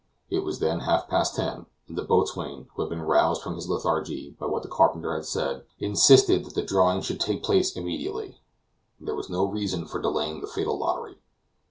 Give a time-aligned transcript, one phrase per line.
[0.31, 3.69] It was then half past ten, and the boatswain, who had been roused from his
[3.69, 8.41] lethargy by what the carpenter had said, insisted that the drawing should take place immediately.
[8.99, 11.19] There was no reason for delaying the fatal lottery.